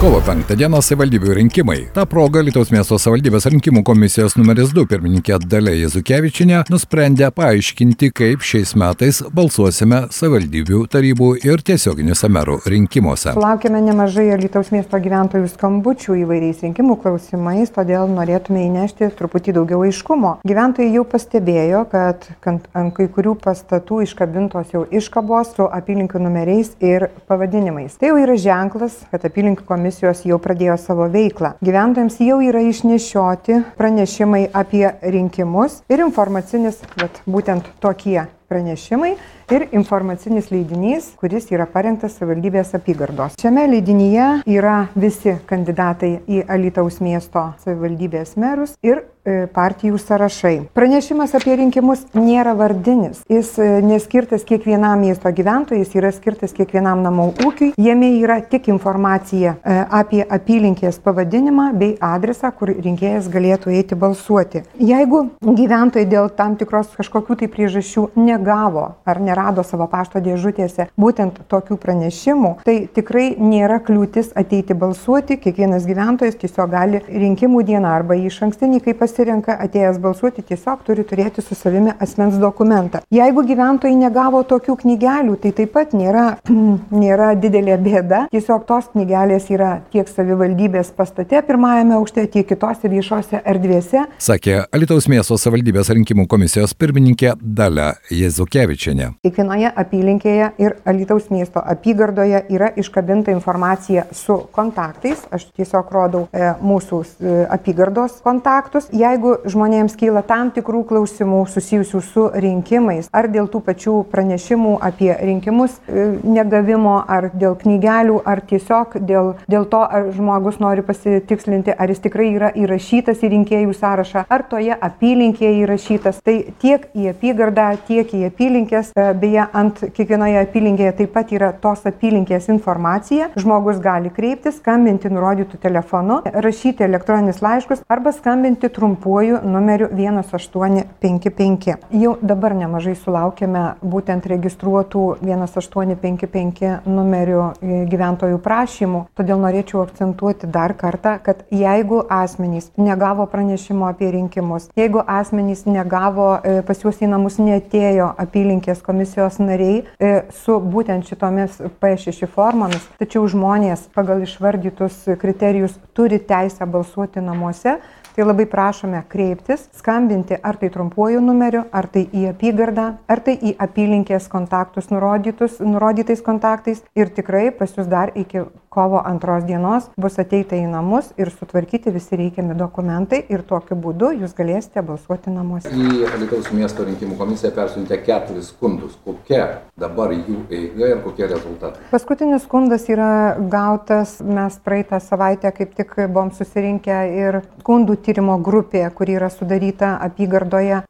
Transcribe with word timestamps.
Kovo 0.00 0.16
5 0.24 0.54
dieną 0.56 0.78
savivaldybių 0.80 1.34
rinkimai. 1.36 1.82
Ta 1.92 2.06
proga 2.08 2.40
Lietuvos 2.40 2.70
miesto 2.72 2.96
savivaldybės 2.96 3.44
rinkimų 3.52 3.82
komisijos 3.84 4.32
numeris 4.38 4.70
2 4.72 4.86
pirmininkė 4.88 5.36
Dalė 5.44 5.74
Jezukevičinė 5.76 6.62
nusprendė 6.72 7.28
paaiškinti, 7.36 8.08
kaip 8.16 8.40
šiais 8.40 8.72
metais 8.80 9.18
balsuosime 9.36 10.06
savivaldybių 10.16 10.80
tarybų 10.94 11.28
ir 11.44 11.60
tiesioginiuose 11.68 12.30
merų 12.32 12.54
rinkimuose. 12.72 13.34
Sulaukėme 13.36 13.82
nemažai 13.90 14.24
Lietuvos 14.40 14.70
miesto 14.72 14.96
gyventojų 15.04 15.50
skambučių 15.52 16.16
įvairiais 16.22 16.64
rinkimų 16.64 16.96
klausimais, 17.04 17.68
todėl 17.76 18.08
norėtume 18.08 18.64
įnešti 18.70 19.10
truputį 19.20 19.58
daugiau 19.58 19.84
aiškumo. 19.84 20.32
Gyventojai 20.48 20.96
jau 20.96 21.04
pastebėjo, 21.12 21.84
kad 21.92 22.24
ant 22.48 22.96
kai 22.96 23.10
kurių 23.12 23.36
pastatų 23.44 24.00
iškabintos 24.08 24.72
jau 24.72 24.86
iškabos 24.88 25.52
su 25.58 25.68
apylinkių 25.68 26.24
numeriais 26.24 26.72
ir 26.80 27.10
pavadinimais. 27.28 28.00
Tai 28.00 28.14
jau 28.14 28.18
yra 28.24 28.40
ženklas, 28.40 28.96
kad 29.12 29.28
apylinkių 29.28 29.68
komisija 29.68 29.89
komisijos 29.90 30.22
jau 30.24 30.38
pradėjo 30.38 30.76
savo 30.78 31.08
veiklą. 31.10 31.56
Gyventojams 31.66 32.20
jau 32.22 32.38
yra 32.46 32.62
išnešioti 32.62 33.60
pranešimai 33.78 34.46
apie 34.54 34.86
rinkimus 35.02 35.82
ir 35.90 36.04
informacinis, 36.06 36.78
bet 36.96 37.22
būtent 37.26 37.66
tokie 37.82 38.28
pranešimai 38.50 39.14
ir 39.50 39.66
informacinis 39.72 40.50
leidinys, 40.50 41.12
kuris 41.20 41.48
yra 41.54 41.66
parengtas 41.70 42.16
savivaldybės 42.18 42.74
apygardos. 42.78 43.38
Šiame 43.40 43.66
leidinyje 43.70 44.26
yra 44.50 44.82
visi 44.98 45.36
kandidatai 45.46 46.16
į 46.30 46.44
Alitaus 46.50 47.00
miesto 47.02 47.50
savivaldybės 47.64 48.36
merus 48.40 48.76
ir 48.86 49.02
e, 49.02 49.46
partijų 49.54 49.98
sąrašai. 50.02 50.54
Pranešimas 50.74 51.34
apie 51.38 51.56
rinkimus 51.58 52.04
nėra 52.14 52.54
vardinis. 52.58 53.22
Jis 53.30 53.52
e, 53.58 53.68
neskirtas 53.86 54.46
kiekvienam 54.46 55.02
miesto 55.02 55.30
gyventojui, 55.34 55.82
jis 55.84 55.94
yra 55.98 56.12
skirtas 56.14 56.54
kiekvienam 56.56 57.02
namų 57.06 57.28
ūkiui. 57.46 57.72
Jame 57.78 58.12
yra 58.20 58.40
tik 58.42 58.70
informacija 58.70 59.56
e, 59.62 59.78
apie 60.00 60.22
apylinkės 60.26 60.98
pavadinimą 61.02 61.70
bei 61.78 61.94
adresą, 62.02 62.52
kur 62.54 62.70
rinkėjas 62.74 63.30
galėtų 63.30 63.74
eiti 63.78 63.98
balsuoti. 63.98 64.64
Jeigu 64.78 65.24
gyventojai 65.42 66.06
dėl 66.10 66.30
tam 66.38 66.58
tikros 66.58 66.94
kažkokių 66.98 67.40
tai 67.42 67.50
priežasčių 67.50 68.08
negavo 68.40 68.94
ar 69.04 69.20
nerado 69.20 69.62
savo 69.62 69.86
pašto 69.86 70.20
dėžutėse 70.20 70.88
būtent 70.98 71.40
tokių 71.48 71.76
pranešimų, 71.80 72.52
tai 72.64 72.88
tikrai 72.94 73.34
nėra 73.38 73.80
kliūtis 73.84 74.32
ateiti 74.36 74.74
balsuoti. 74.74 75.38
Kiekvienas 75.40 75.86
gyventojas 75.88 76.38
tiesiog 76.40 76.70
gali 76.72 77.00
rinkimų 77.08 77.62
dieną 77.68 77.88
arba 77.88 78.16
iš 78.16 78.40
ankstinį, 78.46 78.80
kai 78.84 78.94
pasirenka 78.94 79.56
atėjęs 79.66 80.00
balsuoti, 80.00 80.44
tiesiog 80.46 80.84
turi 80.86 81.04
turėti 81.04 81.44
su 81.44 81.54
savimi 81.54 81.92
asmens 82.00 82.38
dokumentą. 82.40 83.02
Jeigu 83.10 83.44
gyventojai 83.46 83.96
negavo 83.98 84.42
tokių 84.42 84.76
knygelių, 84.82 85.36
tai 85.42 85.52
taip 85.56 85.74
pat 85.76 85.94
nėra, 85.96 86.26
nėra 87.04 87.32
didelė 87.40 87.78
bėda. 87.80 88.24
Tiesiog 88.32 88.66
tos 88.68 88.90
knygelės 88.94 89.50
yra 89.52 89.80
tiek 89.92 90.08
savivaldybės 90.08 90.92
pastate 90.96 91.42
pirmajame 91.46 91.96
aukšte, 91.98 92.26
tiek 92.32 92.48
kitose 92.48 92.90
viešose 92.90 93.42
erdvėse. 93.44 94.06
Sakė 94.22 94.64
Alitaus 94.74 95.08
miesto 95.10 95.38
savivaldybės 95.40 95.92
rinkimų 95.94 96.26
komisijos 96.30 96.74
pirmininkė 96.78 97.36
Dalia 97.40 97.90
Jezukevičianė. 98.30 99.10
Kiekvienoje 99.24 99.70
apylinkėje 99.82 100.50
ir 100.62 100.76
Alitaus 100.88 101.28
miesto 101.34 101.62
apygardoje 101.72 102.44
yra 102.52 102.70
iškabinta 102.78 103.32
informacija 103.34 104.06
su 104.14 104.36
kontaktais. 104.54 105.24
Aš 105.34 105.48
tiesiog 105.56 105.90
rodau 105.94 106.22
e, 106.30 106.52
mūsų 106.62 107.00
e, 107.02 107.34
apygardos 107.50 108.20
kontaktus. 108.24 108.88
Jeigu 108.94 109.36
žmonėms 109.50 109.96
kyla 109.98 110.22
tam 110.26 110.52
tikrų 110.54 110.84
klausimų 110.90 111.42
susijusių 111.50 112.02
su 112.06 112.26
rinkimais, 112.44 113.10
ar 113.12 113.30
dėl 113.32 113.50
tų 113.50 113.62
pačių 113.66 113.96
pranešimų 114.12 114.76
apie 114.86 115.10
rinkimus 115.18 115.78
e, 115.88 116.06
negavimo, 116.22 117.00
ar 117.10 117.30
dėl 117.34 117.58
knygelių, 117.58 118.20
ar 118.30 118.44
tiesiog 118.46 118.98
dėl, 119.10 119.34
dėl 119.50 119.66
to, 119.72 119.82
ar 119.82 120.10
žmogus 120.14 120.60
nori 120.62 120.86
pasitikslinti, 120.86 121.74
ar 121.74 121.90
jis 121.90 122.04
tikrai 122.06 122.30
yra 122.36 122.52
įrašytas 122.54 123.24
į 123.24 123.32
rinkėjų 123.34 123.74
sąrašą, 123.80 124.26
ar 124.30 124.46
toje 124.50 124.76
apylinkėje 124.76 125.64
įrašytas, 125.64 126.22
tai 126.24 126.38
tiek 126.62 126.86
į 126.94 127.10
apygardą, 127.14 127.70
tiek 127.88 128.14
į 128.14 128.19
apylinkės 128.28 128.92
e, 128.94 129.06
beje 129.20 129.46
ant 129.56 129.80
kiekvienoje 129.96 130.40
apylinkėje 130.44 130.92
taip 131.00 131.12
pat 131.14 131.32
yra 131.34 131.50
tos 131.62 131.86
apylinkės 131.88 132.50
informacija. 132.52 133.30
Žmogus 133.40 133.80
gali 133.82 134.12
kreiptis, 134.14 134.58
skambinti 134.60 135.10
nurodytų 135.12 135.60
telefonu, 135.62 136.20
rašyti 136.30 136.84
elektroninius 136.86 137.40
laiškus 137.44 137.84
arba 137.90 138.12
skambinti 138.16 138.68
trumpuoju 138.72 139.40
numeriu 139.44 139.88
1855. 139.94 141.76
Jau 142.02 142.16
dabar 142.22 142.54
nemažai 142.58 142.94
sulaukėme 142.98 143.64
būtent 143.82 144.26
registruotų 144.30 145.04
1855 145.24 146.88
numerių 146.88 147.42
e, 147.42 147.82
gyventojų 147.90 148.40
prašymų, 148.44 149.04
todėl 149.18 149.40
norėčiau 149.42 149.84
akcentuoti 149.84 150.50
dar 150.50 150.74
kartą, 150.78 151.16
kad 151.24 151.44
jeigu 151.54 152.02
asmenys 152.10 152.70
negavo 152.80 153.26
pranešimo 153.30 153.88
apie 153.90 154.10
rinkimus, 154.14 154.68
jeigu 154.78 155.02
asmenys 155.06 155.66
negavo 155.68 156.32
e, 156.38 156.60
pas 156.66 156.80
juos 156.82 157.00
į 157.02 157.10
namus 157.10 157.38
netėjo 157.42 157.99
apylinkės 158.08 158.82
komisijos, 158.86 159.38
nariai 159.42 159.82
e, 159.82 160.12
su 160.42 160.56
būtent 160.60 161.08
šitomis 161.08 161.60
P6 161.82 162.28
formomis, 162.34 162.88
tačiau 163.00 163.26
žmonės 163.30 163.88
pagal 163.94 164.24
išvardytus 164.24 165.04
kriterijus 165.20 165.76
turi 165.96 166.20
teisę 166.24 166.66
balsuoti 166.70 167.22
namuose, 167.24 167.78
tai 168.14 168.26
labai 168.26 168.46
prašome 168.50 169.02
kreiptis, 169.08 169.68
skambinti 169.78 170.36
ar 170.42 170.58
tai 170.60 170.70
trumpuoju 170.72 171.20
numeriu, 171.24 171.62
ar 171.72 171.86
tai 171.88 172.06
į 172.12 172.26
apygardą, 172.32 172.86
ar 173.08 173.22
tai 173.24 173.36
į 173.38 173.54
apylinkės 173.66 174.28
kontaktus 174.32 174.90
nurodytais 174.90 176.24
kontaktais. 176.26 176.82
Ir 176.98 177.12
tikrai 177.14 177.48
pas 177.54 177.72
jūs 177.76 177.88
dar 177.90 178.12
iki 178.18 178.44
kovo 178.70 179.02
antros 179.04 179.42
dienos 179.48 179.88
bus 179.98 180.20
ateita 180.22 180.54
į 180.54 180.68
namus 180.70 181.08
ir 181.18 181.32
sutvarkyti 181.34 181.90
visi 181.90 182.14
reikiami 182.14 182.54
dokumentai 182.54 183.18
ir 183.34 183.42
tokiu 183.42 183.74
būdu 183.74 184.12
jūs 184.20 184.36
galėsite 184.38 184.84
balsuoti 184.86 185.32
namuose. 185.34 185.72
Į 185.74 186.06
Lietuvos 186.20 186.52
miesto 186.54 186.86
rinkimų 186.86 187.16
komisiją 187.18 187.50
persiuntė 187.56 187.98
keturis 188.06 188.52
skundus. 188.52 188.94
Kokia 189.02 189.48
dabar 189.80 190.14
jų 190.14 190.44
eiga 190.54 190.92
ir 190.92 191.00
kokie 191.02 191.26
rezultatai? 191.26 191.82
Paskutinis 191.90 192.44
skundas 192.46 192.86
yra 192.92 193.08
gautas, 193.50 194.20
mes 194.22 194.60
praeitą 194.62 195.02
savaitę 195.02 195.50
kaip 195.56 195.74
tik 195.74 195.96
buvom 196.04 196.30
susirinkę 196.38 197.00
ir 197.16 197.40
skundų 197.64 197.98
tyrimo 198.06 198.38
grupė, 198.38 198.84
kuri 198.94 199.18
yra 199.18 199.32
sudaryta 199.34 199.96
apygardoje, 200.06 200.84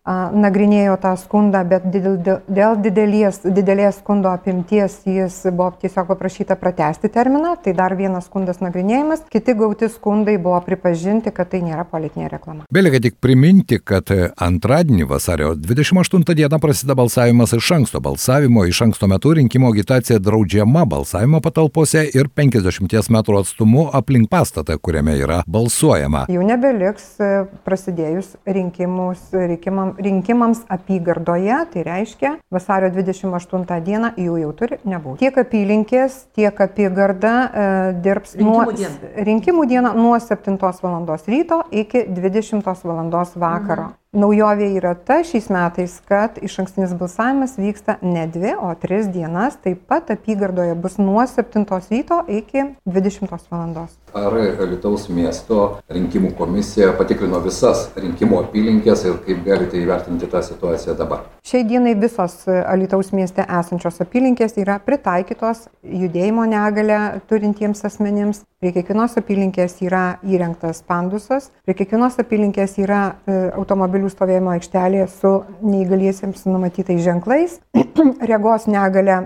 nagrinėjo 0.45 0.99
tą 1.01 1.15
skundą, 1.25 1.65
bet 1.73 1.89
dėl, 1.97 2.21
dėl 2.45 2.77
didelės, 2.85 3.41
didelės 3.49 4.03
skundo 4.03 4.29
apimties 4.37 5.01
jis 5.09 5.41
buvo 5.49 5.73
tiesiog 5.81 6.13
paprašyta 6.13 6.61
pratesti 6.61 7.09
terminą. 7.09 7.57
Tai 7.65 7.70
tai 7.71 7.77
dar 7.77 7.95
vienas 7.95 8.27
skundas 8.27 8.59
nagrinėjimas, 8.61 9.23
kiti 9.31 9.55
gauti 9.55 9.89
skundai 9.91 10.37
buvo 10.43 10.59
pripažinti, 10.65 11.31
kad 11.35 11.51
tai 11.53 11.61
nėra 11.63 11.85
politinė 11.87 12.31
reklama. 12.33 12.67
Belieka 12.73 13.01
tik 13.05 13.19
priminti, 13.23 13.79
kad 13.79 14.11
antradienį 14.11 15.07
vasario 15.11 15.53
28 15.55 16.35
dieną 16.35 16.59
prasideda 16.63 16.97
balsavimas 16.99 17.55
iš 17.55 17.71
anksto. 17.77 18.01
Balsavimo 18.03 18.65
iš 18.67 18.83
anksto 18.89 19.07
metu 19.11 19.35
rinkimo 19.37 19.71
agitacija 19.71 20.19
draudžiama 20.19 20.85
balsavimo 20.91 21.41
patalpose 21.41 22.07
ir 22.15 22.29
50 22.29 23.11
m 23.11 23.21
atstumu 23.39 23.87
aplink 23.93 24.31
pastatą, 24.31 24.79
kuriame 24.79 25.15
yra 25.21 25.43
balsuojama. 25.47 26.27
Jau 26.33 26.43
nebeliks 26.47 27.07
e, 27.21 27.31
prasidėjus 27.67 28.35
rinkimus, 28.47 29.23
rinkimam, 29.33 29.95
rinkimams 29.99 30.65
apygardoje, 30.69 31.61
tai 31.73 31.87
reiškia 31.87 32.35
vasario 32.51 32.91
28 32.97 33.81
dieną 33.87 34.15
jų 34.19 34.41
jau 34.43 34.53
turi 34.59 34.81
nebūti. 34.85 35.23
Tiek 35.23 35.41
apylinkės, 35.45 36.21
tiek 36.35 36.65
apygarda 36.67 37.35
E, 37.60 37.60
dirbs 38.05 38.35
rinkimų 38.39 38.57
nuo 38.65 38.73
dieną. 38.73 39.15
rinkimų 39.29 39.67
dieną 39.67 39.95
nuo 39.95 40.19
7 40.21 40.59
val. 40.61 41.19
ryto 41.29 41.63
iki 41.71 42.05
20 42.09 42.63
val. 42.85 43.11
vakaro. 43.37 43.83
Mhm. 43.83 44.00
Naujovė 44.11 44.73
yra 44.75 44.97
ta 45.07 45.21
šiais 45.23 45.45
metais, 45.55 45.93
kad 46.03 46.41
iš 46.43 46.57
ankstinis 46.59 46.97
balsavimas 46.99 47.53
vyksta 47.55 47.95
ne 48.03 48.25
dvi, 48.27 48.57
o 48.59 48.73
tris 48.83 49.07
dienas. 49.07 49.55
Taip 49.63 49.85
pat 49.87 50.11
apygardoje 50.11 50.75
bus 50.75 50.97
nuo 50.99 51.23
7 51.23 51.63
ryto 51.93 52.19
iki 52.27 52.65
20 52.91 53.31
val. 53.31 53.87
Ar 54.19 54.35
Lietuvos 54.67 55.07
miesto 55.15 55.79
rinkimų 55.87 56.33
komisija 56.35 56.91
patikrino 56.99 57.39
visas 57.45 57.87
rinkimų 57.95 58.43
apylinkės 58.49 59.07
ir 59.07 59.23
kaip 59.29 59.47
galite 59.47 59.79
įvertinti 59.79 60.27
tą 60.27 60.43
situaciją 60.43 60.99
dabar? 60.99 61.29
Šiai 61.47 61.63
dienai 61.71 61.95
visos 61.95 62.41
Lietuvos 62.51 63.15
mieste 63.15 63.47
esančios 63.47 64.03
apylinkės 64.03 64.59
yra 64.59 64.81
pritaikytos 64.83 65.69
judėjimo 65.87 66.51
negalę 66.51 67.21
turintiems 67.31 67.87
asmenims. 67.87 68.43
Prie 68.61 68.75
kiekvienos 68.77 69.15
apylinkės 69.17 69.79
yra 69.81 70.19
įrengtas 70.21 70.83
pandusas, 70.85 71.47
prie 71.65 71.73
kiekvienos 71.79 72.19
apylinkės 72.21 72.75
yra 72.83 72.99
e, 73.25 73.37
automobilių 73.57 74.11
stovėjimo 74.13 74.53
aikštelė 74.53 75.07
su 75.09 75.31
neįgaliesiems 75.65 76.43
numatytais 76.45 77.01
ženklais. 77.01 77.55
Regos 78.33 78.69
negalę 78.69 79.17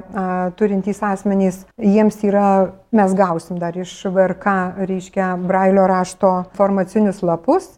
turintys 0.54 1.02
asmenys, 1.02 1.64
jiems 1.82 2.22
yra 2.22 2.46
mes 2.96 3.14
gausim 3.19 3.58
dar 3.61 3.76
iš 3.79 3.93
VRK, 4.05 4.55
reiškia, 4.88 5.35
brailio 5.43 5.87
rašto 5.91 6.32
formacinius 6.58 7.23
lapus, 7.26 7.70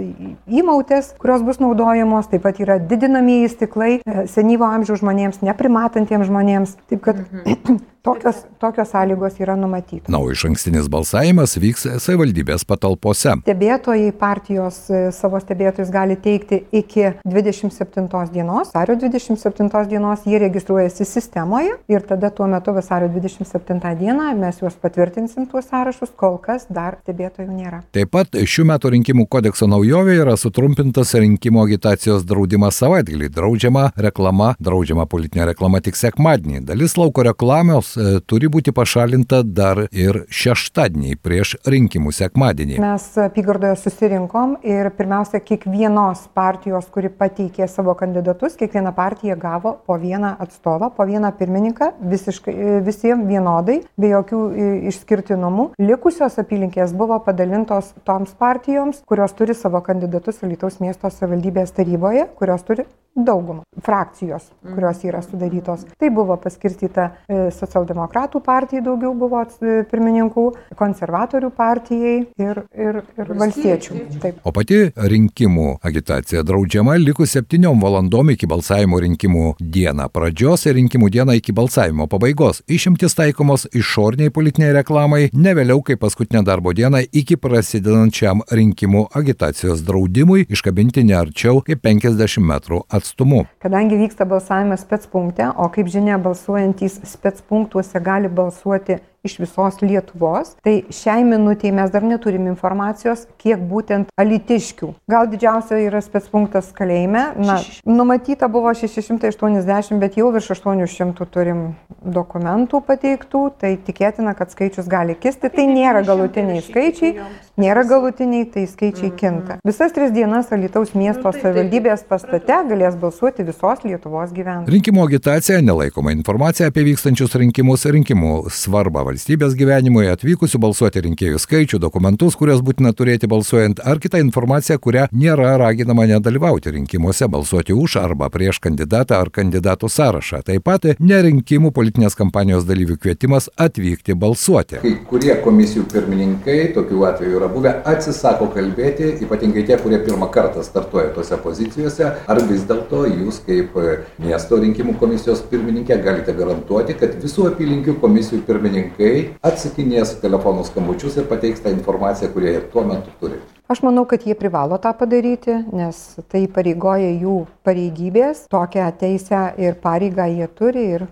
įmautės, 0.46 1.12
kurios 1.20 1.44
bus 1.46 1.60
naudojamos, 1.62 2.30
taip 2.32 2.46
pat 2.46 2.60
yra 2.62 2.78
didinamieji 2.78 3.52
stiklai 3.56 3.92
e, 3.98 4.26
senyvo 4.30 4.68
amžiaus 4.68 5.02
žmonėms, 5.02 5.42
neprimatantiems 5.46 6.30
žmonėms. 6.30 6.78
Taip 6.90 7.04
kad 7.08 7.22
mhm. 7.24 7.82
Tokios, 8.06 8.36
tokios 8.58 8.88
sąlygos 8.88 9.40
yra 9.40 9.56
numatytos. 9.56 10.08
Na, 10.08 10.20
o 10.22 10.30
iš 10.30 10.44
ankstinis 10.46 10.86
balsavimas 10.86 11.56
vyks 11.58 11.88
savivaldybės 11.98 12.62
patalpose. 12.62 13.32
Stebėtojai 13.40 14.12
partijos 14.14 14.78
e, 14.94 15.00
savo 15.10 15.40
stebėtojus 15.42 15.90
gali 15.90 16.14
teikti 16.14 16.60
iki 16.70 17.08
27 17.26 18.06
dienos. 18.30 18.70
Vasario 18.70 18.94
27 19.02 19.82
dienos 19.90 20.22
jie 20.22 20.38
registruojasi 20.38 21.02
sistemoje 21.02 21.74
ir 21.90 22.06
tada 22.06 22.30
tuo 22.30 22.46
metu 22.46 22.76
vasario 22.76 23.10
27 23.10 23.82
dieną 23.98 24.28
mes 24.38 24.62
juos 24.62 24.78
patvirtinsim 25.06 25.46
tuos 25.46 25.68
sąrašus, 25.70 26.10
kol 26.16 26.38
kas 26.42 26.66
dar 26.70 26.98
stebėtojų 27.02 27.50
nėra. 27.50 27.82
Taip 27.94 28.10
pat 28.14 28.34
šių 28.36 28.66
metų 28.72 28.94
rinkimų 28.96 29.26
kodekso 29.30 29.68
naujovė 29.70 30.18
yra 30.22 30.36
sutrumpintas 30.40 31.14
rinkimų 31.14 31.62
agitacijos 31.66 32.26
draudimas 32.26 32.78
savaitgalį. 32.80 33.30
Draudžiama 33.34 33.90
reklama, 34.08 34.54
draudžiama 34.58 35.06
politinė 35.10 35.50
reklama 35.52 35.82
tik 35.84 35.98
sekmadienį. 35.98 36.64
Dalis 36.66 36.96
lauko 36.98 37.26
reklamos 37.26 37.96
E, 37.96 38.20
turi 38.28 38.48
būti 38.52 38.72
pašalinta 38.76 39.42
dar 39.42 39.84
ir 39.94 40.22
šeštadienį 40.32 41.16
prieš 41.24 41.54
rinkimų 41.68 42.12
sekmadienį. 42.14 42.78
Mes 42.82 43.06
apygardoje 43.22 43.76
susirinkom 43.80 44.56
ir 44.66 44.90
pirmiausia, 44.96 45.40
kiekvienos 45.44 46.26
partijos, 46.36 46.88
kuri 46.92 47.10
pateikė 47.12 47.68
savo 47.70 47.94
kandidatus, 47.98 48.56
kiekviena 48.60 48.92
partija 48.96 49.36
gavo 49.40 49.76
po 49.86 49.98
vieną 50.00 50.34
atstovą, 50.44 50.90
po 50.96 51.06
vieną 51.08 51.32
pirmininką, 51.38 51.92
visiškai, 52.12 52.54
e, 52.54 52.78
visiems 52.86 53.28
vienodai, 53.30 53.80
be 53.96 54.12
jokių 54.12 54.42
e, 54.46 54.70
išskirtinumų. 54.96 55.70
Likusios 55.78 56.40
apylinkės 56.42 56.96
buvo 56.96 57.20
padalintos 57.22 57.94
toms 58.08 58.34
partijoms, 58.34 59.04
kurios 59.06 59.36
turi 59.38 59.54
savo 59.54 59.84
kandidatus 59.84 60.42
Lietuvos 60.42 60.80
miesto 60.82 61.12
savivaldybės 61.12 61.76
taryboje, 61.76 62.26
kurios 62.38 62.64
turi 62.66 62.88
daugumą 63.16 63.62
frakcijos, 63.80 64.50
kurios 64.74 64.98
yra 65.06 65.22
sudarytos. 65.24 65.86
Tai 65.96 66.10
buvo 66.12 66.36
paskirstyta 66.40 67.08
socialdemokratų 67.26 67.76
socialdemokratų 67.76 68.40
partijai 68.44 68.82
daugiau 68.84 69.14
buvo 69.14 69.42
pirmininkų, 69.90 70.44
konservatorių 70.76 71.50
partijai 71.56 72.26
ir, 72.38 72.62
ir, 72.74 73.02
ir 73.18 73.32
valstiečių. 73.36 73.94
Taip. 74.22 74.40
O 74.44 74.52
pati 74.52 74.92
rinkimų 74.96 75.78
agitacija 75.82 76.42
draudžiama 76.46 76.96
likus 77.00 77.36
7 77.36 77.74
valandom 77.80 78.30
iki 78.30 78.46
balsavimo 78.46 79.00
rinkimų 79.00 79.56
dieną 79.60 80.08
pradžios 80.12 80.66
ir 80.66 80.76
rinkimų 80.80 81.10
dieną 81.10 81.36
iki 81.40 81.52
balsavimo 81.52 82.06
pabaigos. 82.06 82.62
Išimtis 82.66 83.14
taikomos 83.14 83.66
išorniai 83.72 84.30
politiniai 84.30 84.72
reklamai 84.72 84.85
ne 85.32 85.54
vėliau 85.58 85.82
kaip 85.82 86.00
paskutinę 86.00 86.44
darbo 86.46 86.72
dieną 86.72 87.04
iki 87.12 87.36
prasidedančiam 87.36 88.42
rinkimų 88.50 89.06
agitacijos 89.20 89.84
draudimui 89.86 90.46
iškabinti 90.48 91.04
ne 91.04 91.18
arčiau 91.18 91.60
kaip 91.66 91.82
50 91.84 92.40
metrų 92.46 92.82
atstumu. 92.88 93.44
Kadangi 93.62 93.98
vyksta 94.00 94.24
balsavimas 94.24 94.86
spets 94.86 95.06
punkte, 95.10 95.50
o 95.56 95.68
kaip 95.74 95.90
žinia, 95.92 96.18
balsuojantys 96.22 97.00
spets 97.04 97.42
punktų 97.42 97.56
punktuose 97.66 98.00
gali 98.00 98.28
balsuoti 98.28 99.00
iš 99.26 99.38
visos 99.42 99.80
Lietuvos. 99.82 100.54
Tai 100.64 100.74
šiai 100.94 101.24
minutiai 101.26 101.74
mes 101.76 101.92
dar 101.92 102.06
neturim 102.06 102.48
informacijos, 102.50 103.26
kiek 103.42 103.60
būtent 103.70 104.12
alitiškių. 104.20 104.92
Gal 105.10 105.28
didžiausia 105.32 105.80
yra 105.84 106.00
spetspunktas 106.04 106.72
kalėjime. 106.76 107.26
Na, 107.38 107.58
numatyta 107.86 108.48
buvo 108.52 108.72
680, 108.74 109.98
bet 110.02 110.18
jau 110.18 110.30
virš 110.34 110.52
800 110.56 111.26
turim 111.32 111.62
dokumentų 112.02 112.80
pateiktų, 112.86 113.42
tai 113.60 113.74
tikėtina, 113.82 114.34
kad 114.38 114.52
skaičius 114.54 114.88
gali 114.90 115.16
kisti. 115.18 115.50
Tai 115.52 115.66
nėra 115.70 116.02
galutiniai 116.06 116.62
skaičiai, 116.64 117.12
nėra 117.60 117.82
galutiniai, 117.88 118.46
tai 118.52 118.66
skaičiai 118.70 119.10
mhm. 119.10 119.16
kinta. 119.20 119.58
Visas 119.66 119.94
tris 119.96 120.14
dienas 120.14 120.52
Alitaus 120.54 120.94
miesto 120.94 121.26
nu, 121.26 121.32
tai 121.34 121.42
savivaldybės 121.42 122.06
pastate 122.08 122.60
galės 122.70 122.98
balsuoti 123.00 123.46
visos 123.46 123.84
Lietuvos 123.86 124.34
gyventojai. 124.36 124.72
Rinkimų 124.76 125.06
agitacija 125.08 125.60
nelaikoma 125.64 126.14
informacija 126.14 126.70
apie 126.70 126.86
vykstančius 126.92 127.34
rinkimus, 127.40 127.86
rinkimų 127.96 128.34
svarbą 128.54 129.02
valstybės 129.06 129.15
valstybės 129.16 129.54
gyvenimui, 129.56 130.10
atvykusių 130.12 130.58
balsuoti 130.60 131.00
rinkėjų 131.06 131.38
skaičių, 131.40 131.78
dokumentus, 131.80 132.34
kuriuos 132.36 132.60
būtina 132.60 132.92
turėti 132.92 133.26
balsuojant, 133.26 133.80
ar 133.80 133.96
kitą 133.96 134.20
informaciją, 134.20 134.76
kurią 134.78 135.06
nėra 135.16 135.54
raginama 135.56 136.04
nedalyvauti 136.10 136.74
rinkimuose, 136.74 137.24
balsuoti 137.32 137.72
už 137.72 137.96
arba 137.96 138.28
prieš 138.28 138.60
kandidatą 138.60 139.16
ar 139.16 139.30
kandidatų 139.32 139.88
sąrašą. 139.88 140.42
Taip 140.44 140.66
pat 140.68 140.84
nerinkimų 141.00 141.72
politinės 141.72 142.16
kampanijos 142.18 142.66
dalyvių 142.68 142.98
kvietimas 143.00 143.48
atvykti 143.56 144.12
balsuoti. 144.12 144.82
Kai 144.84 144.92
kurie 145.08 145.32
komisijų 145.40 145.86
pirmininkai, 145.94 146.58
tokių 146.76 147.06
atvejų 147.08 147.40
yra 147.40 147.48
buvę, 147.48 147.72
atsisako 147.88 148.50
kalbėti, 148.52 149.14
ypatingai 149.24 149.64
tie, 149.64 149.80
kurie 149.80 150.02
pirmą 150.04 150.28
kartą 150.34 150.60
startuoja 150.66 151.14
tose 151.16 151.40
pozicijose, 151.40 152.12
ar 152.28 152.42
vis 152.50 152.68
dėlto 152.68 153.06
jūs 153.08 153.40
kaip 153.48 153.80
miesto 154.20 154.60
rinkimų 154.60 154.98
komisijos 155.00 155.40
pirmininkė 155.48 156.02
galite 156.04 156.36
garantuoti, 156.36 156.98
kad 157.00 157.16
visų 157.22 157.48
apylinkių 157.54 157.96
komisijų 158.02 158.44
pirmininkai 158.44 159.05
vaikai 159.06 159.36
atsakinės 159.46 160.16
telefonų 160.22 160.64
skambučius 160.66 161.16
ir 161.20 161.28
pateiks 161.30 161.62
tą 161.62 161.72
informaciją, 161.74 162.32
kurią 162.34 162.54
jie 162.56 162.62
tuo 162.72 162.82
metu 162.84 163.10
turi. 163.20 163.38
Aš 163.68 163.80
manau, 163.82 164.04
kad 164.06 164.22
jie 164.22 164.34
privalo 164.38 164.76
tą 164.78 164.92
padaryti, 164.94 165.50
nes 165.74 165.96
tai 166.30 166.44
pareigoja 166.46 167.08
jų 167.18 167.48
pareigybės, 167.66 168.44
tokią 168.46 168.84
teisę 169.00 169.40
ir 169.58 169.74
pareigą 169.82 170.28
jie 170.30 170.46
turi 170.54 170.84
ir 170.94 171.02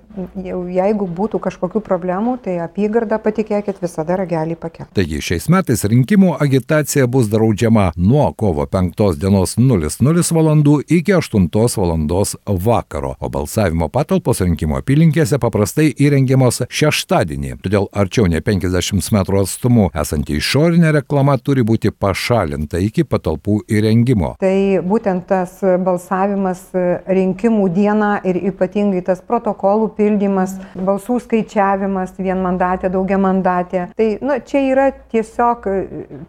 jeigu 0.71 1.09
būtų 1.11 1.41
kažkokių 1.43 1.83
problemų, 1.83 2.37
tai 2.45 2.61
apygarda, 2.62 3.19
patikėkit, 3.19 3.81
visada 3.83 4.21
ragelį 4.21 4.55
pakel. 4.62 4.87
Taigi 4.95 5.19
šiais 5.19 5.49
metais 5.51 5.83
rinkimų 5.83 6.37
agitacija 6.47 7.09
bus 7.11 7.27
draudžiama 7.33 7.89
nuo 7.97 8.29
kovo 8.39 8.69
5 8.71 9.19
dienos 9.19 9.57
00 9.59 10.23
val. 10.39 10.53
iki 10.87 11.19
8 11.19 11.50
val. 11.50 11.99
vakaro, 12.47 13.17
o 13.19 13.29
balsavimo 13.35 13.89
patalpos 13.89 14.45
rinkimų 14.47 14.79
apylinkėse 14.79 15.43
paprastai 15.43 15.89
įrengiamos 15.91 16.62
šeštadienį. 16.71 17.59
Todėl 17.67 17.91
arčiau 17.91 18.31
nei 18.31 18.39
50 18.39 19.11
m 19.11 19.43
atstumu 19.43 19.91
esanti 19.91 20.39
išorinė 20.39 20.95
reklama 21.00 21.35
turi 21.43 21.67
būti 21.67 21.91
pašalinta 21.91 22.44
pašalinta 22.44 22.79
iki 22.79 23.05
patalpų 23.05 23.62
įrengimo. 23.70 24.35
Tai 24.41 24.81
būtent 24.85 25.26
tas 25.29 25.61
balsavimas 25.62 26.61
rinkimų 27.06 27.69
dieną 27.73 28.20
ir 28.25 28.38
ypatingai 28.50 29.02
tas 29.05 29.23
protokolų 29.25 29.91
pildymas, 29.96 30.56
balsų 30.75 31.20
skaičiavimas 31.25 32.14
vienmandatė, 32.19 32.91
daugiamandatė. 32.93 33.88
Tai 33.96 34.08
nu, 34.20 34.38
čia 34.44 34.62
yra 34.69 34.91
tiesiog 35.12 35.69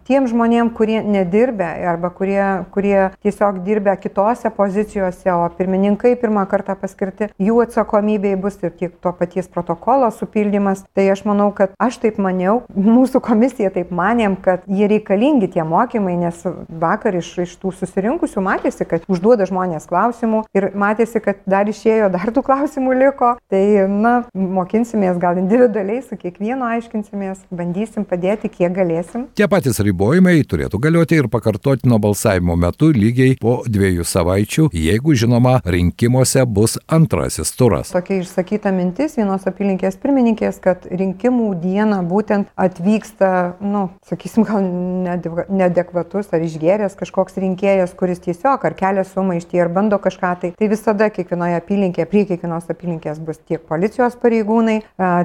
tiem 0.08 0.28
žmonėm, 0.30 0.72
kurie 0.76 1.02
nedirbė 1.04 1.68
arba 1.92 2.10
kurie, 2.10 2.64
kurie 2.72 3.10
tiesiog 3.22 3.60
dirbė 3.66 3.96
kitose 4.00 4.50
pozicijose, 4.50 5.30
o 5.32 5.48
pirmininkai 5.56 6.16
pirmą 6.20 6.46
kartą 6.48 6.76
paskirti, 6.80 7.30
jų 7.38 7.60
atsakomybė 7.66 8.36
bus 8.40 8.58
ir 8.62 8.72
tiek 8.72 8.96
to 9.02 9.12
paties 9.12 9.50
protokolo 9.52 10.10
supildymas. 10.14 10.84
Tai 10.96 11.08
aš 11.12 11.26
manau, 11.28 11.50
kad 11.56 11.74
aš 11.82 12.00
taip 12.02 12.20
maniau, 12.22 12.62
mūsų 12.72 13.20
komisija 13.24 13.72
taip 13.74 13.92
manėm, 13.94 14.38
kad 14.40 14.64
jie 14.70 14.88
reikalingi 14.90 15.50
tie 15.52 15.64
mokymai 15.66 16.05
klausimai, 16.06 16.16
nes 16.16 16.44
vakar 16.68 17.14
iš, 17.14 17.38
iš 17.38 17.56
tų 17.60 17.72
susirinkusių 17.74 18.42
matėsi, 18.42 18.86
kad 18.86 19.02
užduoda 19.08 19.46
žmonės 19.46 19.86
klausimų 19.88 20.44
ir 20.54 20.70
matėsi, 20.74 21.20
kad 21.20 21.36
dar 21.46 21.66
išėjo, 21.66 22.10
dar 22.10 22.30
tų 22.32 22.42
klausimų 22.46 22.94
liko. 22.94 23.36
Tai, 23.50 23.86
na, 23.88 24.24
mokinsimės 24.34 25.18
gal 25.18 25.38
individualiai, 25.38 26.02
su 26.02 26.16
kiekvienu 26.16 26.64
aiškinsimės, 26.66 27.46
bandysim 27.50 28.04
padėti, 28.04 28.48
kiek 28.48 28.72
galėsim. 28.74 29.28
Tie 29.36 29.46
patys 29.48 29.80
ribojimai 29.80 30.42
turėtų 30.46 30.80
galioti 30.82 31.20
ir 31.20 31.28
pakartotino 31.28 31.98
balsavimo 31.98 32.56
metu 32.56 32.90
lygiai 32.94 33.36
po 33.40 33.62
dviejų 33.66 34.06
savaičių, 34.06 34.68
jeigu 34.72 35.16
žinoma, 35.16 35.60
rinkimuose 35.64 36.44
bus 36.46 36.78
antrasis 36.86 37.52
turas. 37.56 37.92
Tokia 37.94 38.20
išsakyta 38.22 38.72
mintis 38.74 39.16
vienos 39.18 39.46
apylinkės 39.48 39.98
pirmininkės, 40.02 40.60
kad 40.62 40.86
rinkimų 40.90 41.52
dieną 41.62 42.02
būtent 42.06 42.50
atvyksta, 42.58 43.56
nu, 43.62 43.88
sakysim, 44.06 44.46
gal 44.46 44.66
neadekvatus 44.66 45.95
neadekvatus 45.96 46.32
ar 46.32 46.42
išgėręs 46.44 46.96
kažkoks 46.96 47.36
rinkėjas, 47.40 47.94
kuris 47.96 48.20
tiesiog 48.20 48.64
ar 48.64 48.74
kelia 48.74 49.04
sumaištį 49.04 49.60
ar 49.62 49.68
bando 49.68 49.98
kažką 49.98 50.40
tai, 50.40 50.52
tai 50.56 50.68
visada 50.68 51.08
kiekvienoje 51.10 51.56
apylinkėje, 51.56 52.06
prie 52.06 52.24
kiekvienos 52.26 52.68
apylinkės 52.68 53.18
bus 53.18 53.38
tiek 53.38 53.60
policijos 53.66 54.16
pareigūnai, 54.20 54.82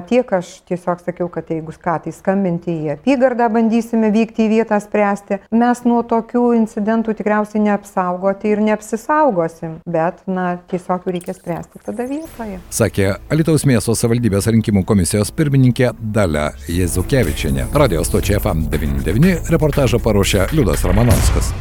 tiek 0.08 0.32
aš 0.32 0.62
tiesiog 0.68 1.02
sakiau, 1.02 1.28
kad 1.28 1.50
jeigu 1.50 1.72
ką 1.72 1.98
tai 2.04 2.12
skambinti 2.12 2.72
į 2.72 2.96
apygardą, 2.96 3.48
bandysime 3.52 4.10
vykti 4.12 4.46
į 4.46 4.50
vietą 4.56 4.78
spręsti. 4.80 5.40
Mes 5.52 5.84
nuo 5.84 6.02
tokių 6.02 6.52
incidentų 6.56 7.16
tikriausiai 7.18 7.62
neapsaugoti 7.62 8.52
ir 8.52 8.62
neapsisaugosim, 8.64 9.80
bet, 9.86 10.22
na, 10.26 10.58
tiesiog 10.70 11.06
reikia 11.06 11.34
spręsti 11.36 11.82
tada 11.84 12.06
vietoje. 12.08 12.60
Sakė 12.72 13.16
Alitaus 13.32 13.66
miesto 13.68 13.94
savivaldybės 13.96 14.48
rinkimų 14.52 14.84
komisijos 14.88 15.32
pirmininkė 15.36 15.92
Dalia 15.98 16.50
Jezukevičianė. 16.68 17.68
Radio 17.76 18.04
stočia 18.06 18.38
FM99 18.40 19.50
reportažą 19.52 20.00
paruošė 20.02 20.48
отсюда, 20.62 20.76
с 20.76 20.84
Романанскас. 20.84 21.54